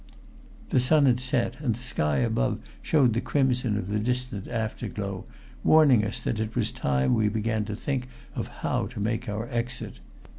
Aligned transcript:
The 0.69 0.79
sun 0.79 1.05
had 1.05 1.19
set, 1.19 1.59
and 1.61 1.75
the 1.75 1.79
sky 1.79 2.17
above 2.17 2.59
showed 2.81 3.13
the 3.13 3.21
crimson 3.21 3.77
of 3.77 3.89
the 3.89 3.99
distant 3.99 4.47
afterglow, 4.47 5.25
warning 5.63 6.03
us 6.03 6.19
that 6.21 6.39
it 6.39 6.55
was 6.55 6.71
time 6.71 7.13
we 7.13 7.29
began 7.29 7.65
to 7.65 7.75
think 7.75 8.07
of 8.33 8.47
how 8.65 8.87
to 8.87 8.99
make 8.99 9.29
our 9.29 9.47
exit. 9.51 9.99